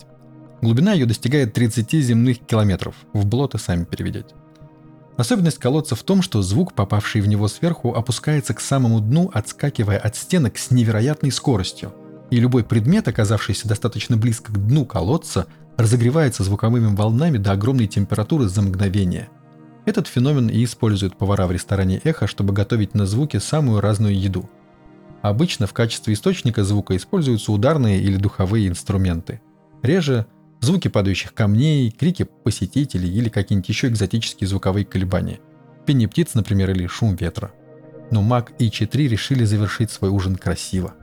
Глубина 0.61 0.93
ее 0.93 1.05
достигает 1.05 1.53
30 1.53 1.91
земных 1.91 2.39
километров, 2.39 2.95
в 3.13 3.25
блоты 3.25 3.59
сами 3.59 3.83
переведете. 3.83 4.33
Особенность 5.15 5.59
колодца 5.59 5.95
в 5.95 6.01
том, 6.01 6.23
что 6.23 6.41
звук, 6.41 6.73
попавший 6.73 7.21
в 7.21 7.27
него 7.27 7.47
сверху, 7.47 7.93
опускается 7.93 8.53
к 8.55 8.61
самому 8.61 8.99
дну, 8.99 9.29
отскакивая 9.31 9.99
от 9.99 10.15
стенок 10.15 10.57
с 10.57 10.71
невероятной 10.71 11.31
скоростью. 11.31 11.93
И 12.31 12.39
любой 12.39 12.63
предмет, 12.63 13.07
оказавшийся 13.07 13.67
достаточно 13.67 14.17
близко 14.17 14.51
к 14.51 14.57
дну 14.57 14.85
колодца, 14.85 15.45
разогревается 15.77 16.43
звуковыми 16.43 16.95
волнами 16.95 17.37
до 17.37 17.51
огромной 17.51 17.85
температуры 17.85 18.47
за 18.47 18.63
мгновение. 18.63 19.29
Этот 19.85 20.07
феномен 20.07 20.47
и 20.47 20.63
используют 20.63 21.17
повара 21.17 21.45
в 21.45 21.51
ресторане 21.51 21.99
«Эхо», 22.03 22.25
чтобы 22.25 22.53
готовить 22.53 22.93
на 22.93 23.05
звуке 23.05 23.39
самую 23.39 23.81
разную 23.81 24.17
еду. 24.17 24.49
Обычно 25.21 25.67
в 25.67 25.73
качестве 25.73 26.13
источника 26.13 26.63
звука 26.63 26.95
используются 26.95 27.51
ударные 27.51 28.01
или 28.01 28.17
духовые 28.17 28.67
инструменты. 28.67 29.41
Реже 29.81 30.25
звуки 30.61 30.87
падающих 30.87 31.33
камней, 31.33 31.91
крики 31.91 32.23
посетителей 32.43 33.09
или 33.09 33.29
какие-нибудь 33.29 33.69
еще 33.69 33.87
экзотические 33.87 34.47
звуковые 34.47 34.85
колебания. 34.85 35.39
Пение 35.85 36.07
птиц, 36.07 36.33
например, 36.33 36.71
или 36.71 36.87
шум 36.87 37.15
ветра. 37.15 37.51
Но 38.09 38.21
Мак 38.21 38.53
и 38.59 38.69
Ч3 38.69 39.07
решили 39.07 39.43
завершить 39.43 39.91
свой 39.91 40.09
ужин 40.09 40.37
красиво. 40.37 40.93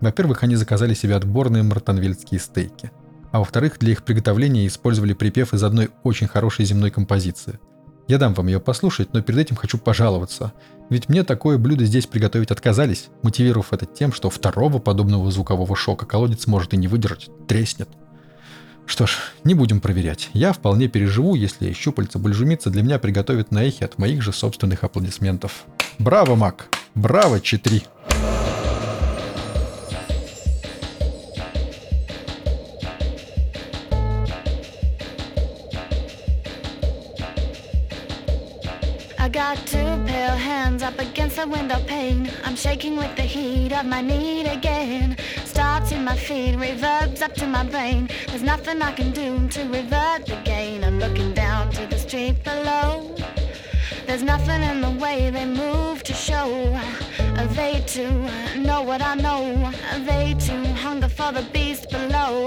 Во-первых, 0.00 0.42
они 0.42 0.56
заказали 0.56 0.94
себе 0.94 1.14
отборные 1.14 1.62
мартанвельские 1.62 2.40
стейки. 2.40 2.90
А 3.32 3.38
во-вторых, 3.38 3.78
для 3.78 3.92
их 3.92 4.02
приготовления 4.02 4.66
использовали 4.66 5.12
припев 5.12 5.52
из 5.52 5.62
одной 5.62 5.90
очень 6.02 6.26
хорошей 6.26 6.64
земной 6.64 6.90
композиции. 6.90 7.60
Я 8.10 8.18
дам 8.18 8.34
вам 8.34 8.48
ее 8.48 8.58
послушать, 8.58 9.12
но 9.12 9.22
перед 9.22 9.38
этим 9.38 9.54
хочу 9.54 9.78
пожаловаться. 9.78 10.52
Ведь 10.88 11.08
мне 11.08 11.22
такое 11.22 11.58
блюдо 11.58 11.84
здесь 11.84 12.08
приготовить 12.08 12.50
отказались, 12.50 13.06
мотивировав 13.22 13.72
это 13.72 13.86
тем, 13.86 14.12
что 14.12 14.30
второго 14.30 14.80
подобного 14.80 15.30
звукового 15.30 15.76
шока 15.76 16.06
колодец 16.06 16.48
может 16.48 16.74
и 16.74 16.76
не 16.76 16.88
выдержать, 16.88 17.30
треснет. 17.46 17.88
Что 18.84 19.06
ж, 19.06 19.16
не 19.44 19.54
будем 19.54 19.80
проверять. 19.80 20.28
Я 20.32 20.52
вполне 20.52 20.88
переживу, 20.88 21.36
если 21.36 21.72
щупальца 21.72 22.18
бульжумица 22.18 22.68
для 22.70 22.82
меня 22.82 22.98
приготовят 22.98 23.52
на 23.52 23.62
эхе 23.62 23.84
от 23.84 23.96
моих 23.96 24.22
же 24.22 24.32
собственных 24.32 24.82
аплодисментов. 24.82 25.64
Браво, 26.00 26.34
Мак! 26.34 26.66
Браво, 26.96 27.36
Ч3! 27.36 27.84
Got 39.54 39.66
two 39.66 39.92
pale 40.06 40.36
hands 40.36 40.80
up 40.80 40.96
against 41.00 41.34
the 41.34 41.46
window 41.48 41.80
pane. 41.86 42.30
I'm 42.44 42.54
shaking 42.54 42.94
with 42.96 43.16
the 43.16 43.22
heat 43.22 43.72
of 43.72 43.84
my 43.84 44.00
need 44.00 44.46
again. 44.46 45.16
Starts 45.44 45.90
in 45.90 46.04
my 46.04 46.16
feet, 46.16 46.54
reverbs 46.54 47.20
up 47.20 47.34
to 47.34 47.46
my 47.48 47.64
brain. 47.64 48.08
There's 48.28 48.44
nothing 48.44 48.80
I 48.80 48.92
can 48.92 49.10
do 49.10 49.48
to 49.48 49.62
revert 49.64 50.26
the 50.26 50.38
gain. 50.44 50.84
I'm 50.84 51.00
looking 51.00 51.34
down 51.34 51.72
to 51.72 51.84
the 51.86 51.98
street 51.98 52.44
below. 52.44 53.12
There's 54.06 54.22
nothing 54.22 54.62
in 54.62 54.80
the 54.82 54.94
way 55.04 55.30
they 55.30 55.46
move 55.46 56.04
to 56.04 56.12
show. 56.12 56.48
They 57.56 57.82
too 57.86 58.14
know 58.68 58.82
what 58.82 59.02
I 59.02 59.14
know. 59.16 59.72
They 60.06 60.36
too 60.38 60.64
hunger 60.84 61.08
for 61.08 61.32
the 61.32 61.44
beast 61.52 61.90
below. 61.90 62.44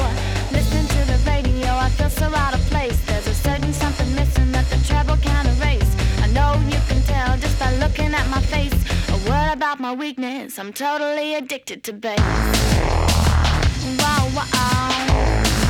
Listening 0.56 0.88
to 0.96 1.02
the 1.12 1.20
radio, 1.28 1.70
I 1.86 1.90
feel 1.98 2.10
so 2.10 2.28
out 2.34 2.54
of 2.54 2.62
place. 2.72 3.00
There's 3.08 3.28
a 3.28 3.36
certain 3.36 3.74
something 3.74 4.16
missing 4.16 4.54
that 4.54 4.68
the 4.70 4.80
treble 4.88 5.18
can't 5.18 5.50
erase 5.58 6.03
know 6.34 6.60
you 6.66 6.80
can 6.88 7.02
tell 7.04 7.38
just 7.38 7.60
by 7.60 7.72
looking 7.78 8.14
at 8.14 8.28
my 8.30 8.42
face. 8.42 8.74
A 9.10 9.30
word 9.30 9.54
about 9.54 9.80
my 9.80 9.94
weakness, 9.94 10.58
I'm 10.58 10.74
totally 10.74 11.36
addicted 11.36 11.84
to 11.84 11.94
bass. 11.94 12.20
Wow, 14.00 14.30
wow. 14.36 15.63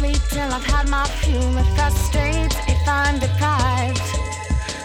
Till 0.00 0.50
I've 0.50 0.64
had 0.64 0.88
my 0.88 1.06
fuel. 1.20 1.58
It 1.58 1.68
frustrates 1.76 2.56
if 2.66 2.88
I'm 2.88 3.18
deprived. 3.18 4.00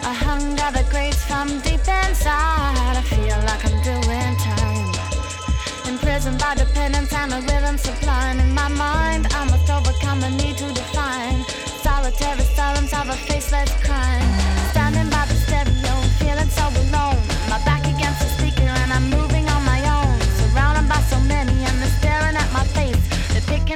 A 0.04 0.12
hunger 0.12 0.68
that 0.76 0.86
grates 0.90 1.24
from 1.24 1.48
deep 1.60 1.80
inside. 2.04 2.94
I 3.00 3.02
feel 3.02 3.38
like 3.48 3.62
I'm 3.64 3.80
doing 3.82 4.34
time. 4.52 5.92
Imprisoned 5.92 6.38
by 6.38 6.54
dependence 6.54 7.12
and 7.14 7.32
a 7.32 7.40
rhythm 7.48 7.78
supplying 7.78 8.40
in 8.40 8.52
my 8.52 8.68
mind. 8.68 9.26
I 9.32 9.44
must 9.50 9.70
overcome 9.70 10.20
the 10.20 10.30
need 10.30 10.58
to 10.58 10.68
define. 10.72 11.44
Solitary 11.80 12.44
silence 12.54 12.92
of 12.92 13.08
a 13.08 13.16
faceless 13.16 13.72
crime. 13.84 14.25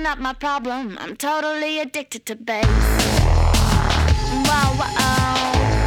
Picking 0.00 0.10
up 0.10 0.18
my 0.18 0.32
problem. 0.32 0.96
I'm 0.98 1.16
totally 1.16 1.78
addicted 1.78 2.24
to 2.26 2.36
bass. 2.36 2.66
Wow, 4.46 4.76
wow. 4.78 4.90
at 4.96 5.79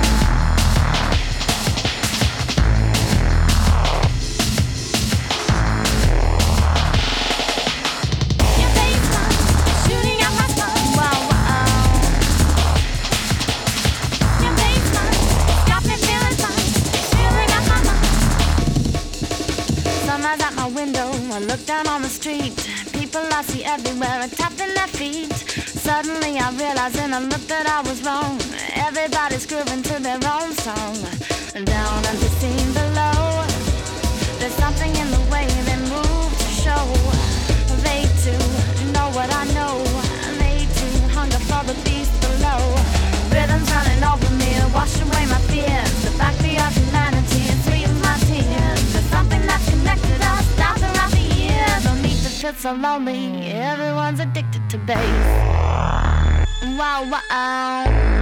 see 23.44 23.64
everywhere 23.64 24.20
are 24.24 24.28
tapping 24.28 24.74
their 24.74 24.88
feet. 24.88 25.34
Suddenly 25.88 26.40
I 26.40 26.50
realize 26.56 26.96
in 26.98 27.14
a 27.14 27.20
look 27.20 27.44
that 27.54 27.66
I 27.68 27.82
was 27.88 28.02
wrong. 28.06 28.40
Everybody's 28.88 29.46
grooving 29.46 29.84
to 29.90 29.96
their 30.02 30.22
own 30.36 30.54
song. 30.66 30.96
Down 31.54 32.00
at 32.12 32.18
the 32.24 32.30
scene 32.40 32.72
below, 32.74 33.46
there's 34.40 34.58
something 34.64 34.92
in 34.96 35.10
the 35.12 35.24
way 35.34 35.46
they 35.68 35.80
move 35.94 36.32
to 36.44 36.50
show. 36.64 36.86
They 37.86 38.02
too 38.24 38.44
know 38.96 39.08
what 39.18 39.30
I 39.34 39.44
know. 39.58 39.76
They 40.40 40.66
too 40.80 40.96
hunger 41.18 41.42
for 41.50 41.62
the 41.70 41.78
beast 41.86 42.14
below. 42.26 42.62
Rhythms 43.34 43.70
running 43.76 44.04
over 44.04 44.32
me, 44.42 44.52
wash 44.74 44.96
away 45.04 45.24
my 45.34 45.42
fears. 45.52 45.94
The 46.06 46.12
back 46.18 46.36
of 46.40 46.74
humanity 46.80 47.33
It's 52.46 52.60
so 52.60 52.74
lonely. 52.74 53.54
Everyone's 53.54 54.20
addicted 54.20 54.70
to 54.72 54.78
bass. 54.78 54.98
Wow, 56.78 57.10
wow. 57.10 58.13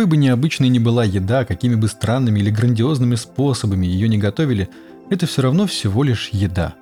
Какой 0.00 0.08
бы 0.08 0.16
необычной 0.16 0.70
ни 0.70 0.78
была 0.78 1.04
еда, 1.04 1.44
какими 1.44 1.74
бы 1.74 1.86
странными 1.86 2.40
или 2.40 2.48
грандиозными 2.48 3.16
способами 3.16 3.84
ее 3.84 4.08
не 4.08 4.16
готовили, 4.16 4.70
это 5.10 5.26
все 5.26 5.42
равно 5.42 5.66
всего 5.66 6.02
лишь 6.02 6.30
еда. 6.32 6.74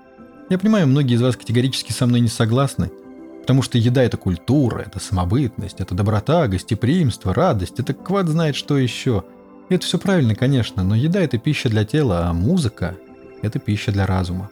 Я 0.50 0.56
понимаю, 0.56 0.86
многие 0.86 1.16
из 1.16 1.22
вас 1.22 1.36
категорически 1.36 1.90
со 1.90 2.06
мной 2.06 2.20
не 2.20 2.28
согласны, 2.28 2.92
потому 3.40 3.62
что 3.62 3.76
еда– 3.76 4.02
это 4.04 4.16
культура, 4.18 4.84
это 4.86 5.00
самобытность, 5.00 5.80
это 5.80 5.96
доброта, 5.96 6.46
гостеприимство, 6.46 7.34
радость, 7.34 7.80
это 7.80 7.92
квад 7.92 8.28
знает 8.28 8.54
что 8.54 8.78
еще. 8.78 9.24
И 9.68 9.74
это 9.74 9.84
все 9.84 9.98
правильно, 9.98 10.36
конечно, 10.36 10.84
но 10.84 10.94
еда– 10.94 11.18
это 11.20 11.38
пища 11.38 11.68
для 11.68 11.84
тела, 11.84 12.28
а 12.28 12.32
музыка– 12.32 12.96
это 13.42 13.58
пища 13.58 13.90
для 13.90 14.06
разума. 14.06 14.48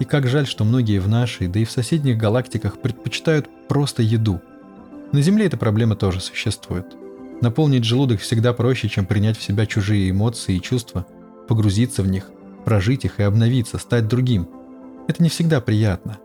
И 0.00 0.04
как 0.04 0.26
жаль, 0.26 0.46
что 0.46 0.64
многие 0.64 0.98
в 0.98 1.08
нашей, 1.08 1.48
да 1.48 1.60
и 1.60 1.64
в 1.64 1.70
соседних 1.70 2.18
галактиках 2.18 2.78
предпочитают 2.78 3.48
просто 3.68 4.02
еду. 4.02 4.42
На 5.12 5.22
Земле 5.22 5.46
эта 5.46 5.56
проблема 5.56 5.96
тоже 5.96 6.20
существует. 6.20 6.94
Наполнить 7.42 7.82
желудок 7.82 8.20
всегда 8.20 8.52
проще, 8.52 8.88
чем 8.88 9.04
принять 9.04 9.36
в 9.36 9.42
себя 9.42 9.66
чужие 9.66 10.08
эмоции 10.10 10.54
и 10.54 10.60
чувства, 10.60 11.04
погрузиться 11.48 12.04
в 12.04 12.06
них, 12.06 12.30
прожить 12.64 13.04
их 13.04 13.18
и 13.18 13.24
обновиться, 13.24 13.78
стать 13.78 14.06
другим. 14.06 14.48
Это 15.08 15.20
не 15.20 15.28
всегда 15.28 15.60
приятно. 15.60 16.18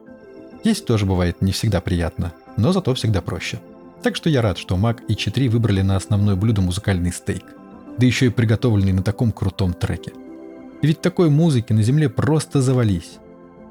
Есть 0.63 0.85
тоже 0.85 1.07
бывает 1.07 1.41
не 1.41 1.51
всегда 1.51 1.81
приятно, 1.81 2.33
но 2.55 2.71
зато 2.71 2.93
всегда 2.93 3.23
проще. 3.23 3.59
Так 4.03 4.15
что 4.15 4.29
я 4.29 4.43
рад, 4.43 4.59
что 4.59 4.77
Мак 4.77 5.01
и 5.07 5.13
Ч3 5.13 5.49
выбрали 5.49 5.81
на 5.81 5.95
основное 5.95 6.35
блюдо 6.35 6.61
музыкальный 6.61 7.11
стейк. 7.11 7.45
Да 7.97 8.05
еще 8.05 8.27
и 8.27 8.29
приготовленный 8.29 8.93
на 8.93 9.01
таком 9.01 9.31
крутом 9.31 9.73
треке. 9.73 10.11
И 10.83 10.85
ведь 10.85 11.01
такой 11.01 11.31
музыки 11.31 11.73
на 11.73 11.81
земле 11.81 12.09
просто 12.09 12.61
завались. 12.61 13.17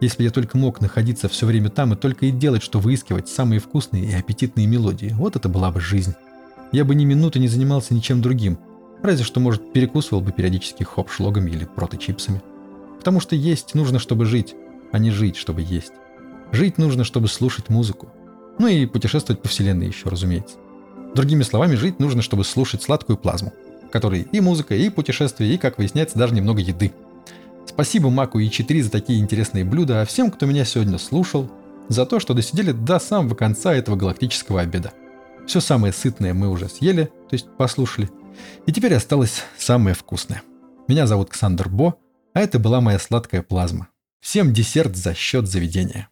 Если 0.01 0.19
бы 0.19 0.25
я 0.25 0.31
только 0.31 0.59
мог 0.59 0.81
находиться 0.81 1.29
все 1.29 1.47
время 1.47 1.71
там 1.71 1.93
и 1.93 1.97
только 1.97 2.27
и 2.27 2.33
делать, 2.33 2.65
что 2.65 2.81
выискивать 2.81 3.29
самые 3.29 3.61
вкусные 3.61 4.05
и 4.05 4.15
аппетитные 4.15 4.67
мелодии, 4.67 5.15
вот 5.15 5.37
это 5.37 5.49
была 5.49 5.71
бы 5.71 5.81
жизнь. 5.81 6.17
Я 6.72 6.85
бы 6.85 6.94
ни 6.94 7.05
минуты 7.05 7.38
не 7.38 7.48
занимался 7.48 7.94
ничем 7.94 8.20
другим, 8.20 8.59
разве 9.02 9.24
что, 9.24 9.40
может, 9.40 9.72
перекусывал 9.72 10.20
бы 10.20 10.33
периодически 10.33 10.83
хоп-шлогами 10.83 11.50
или 11.50 11.64
прото-чипсами. 11.64 12.42
Потому 12.98 13.20
что 13.20 13.37
есть 13.37 13.74
нужно, 13.74 13.98
чтобы 13.98 14.24
жить, 14.24 14.55
а 14.92 14.98
не 14.98 15.11
жить, 15.11 15.37
чтобы 15.37 15.62
есть. 15.62 15.92
Жить 16.52 16.79
нужно, 16.79 17.05
чтобы 17.05 17.29
слушать 17.29 17.68
музыку. 17.68 18.09
Ну 18.59 18.66
и 18.66 18.87
путешествовать 18.87 19.42
по 19.42 19.48
вселенной 19.48 19.87
еще, 19.87 20.09
разумеется. 20.09 20.57
Другими 21.14 21.42
словами, 21.42 21.76
жить 21.76 21.98
нужно, 22.00 22.22
чтобы 22.22 22.44
слушать 22.44 22.83
сладкую 22.83 23.16
плазму, 23.16 23.52
которой 23.90 24.26
и 24.33 24.40
музыка, 24.40 24.74
и 24.74 24.90
путешествия, 24.90 25.52
и, 25.52 25.59
как 25.59 25.79
выясняется, 25.79 26.18
даже 26.18 26.35
немного 26.35 26.61
еды. 26.61 26.92
Спасибо 27.66 28.11
Маку 28.11 28.38
и 28.38 28.50
4 28.50 28.83
за 28.85 28.90
такие 28.90 29.20
интересные 29.20 29.64
блюда, 29.64 30.00
а 30.00 30.05
всем, 30.05 30.31
кто 30.31 30.46
меня 30.46 30.64
сегодня 30.64 30.98
слушал, 30.98 31.50
за 31.88 32.07
то, 32.07 32.20
что 32.20 32.35
досидели 32.35 32.72
до 32.72 32.98
самого 32.98 33.35
конца 33.35 33.74
этого 33.74 33.96
галактического 33.96 34.61
обеда. 34.61 34.92
Все 35.47 35.61
самое 35.61 35.93
сытное 35.93 36.35
мы 36.35 36.49
уже 36.49 36.69
съели, 36.69 37.05
то 37.05 37.35
есть 37.35 37.47
послушали. 37.57 38.11
И 38.67 38.73
теперь 38.73 38.95
осталось 38.95 39.45
самое 39.57 39.95
вкусное. 39.95 40.43
Меня 40.89 41.07
зовут 41.07 41.31
Ксандр 41.31 41.69
Бо, 41.69 41.95
а 42.35 42.41
это 42.41 42.59
была 42.59 42.81
моя 42.81 42.99
сладкая 42.99 43.43
плазма. 43.43 43.89
Всем 44.21 44.53
десерт 44.53 44.97
за 44.97 45.15
счет 45.15 45.47
заведения. 45.47 46.09